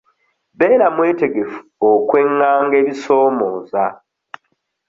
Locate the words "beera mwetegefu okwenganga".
0.59-2.75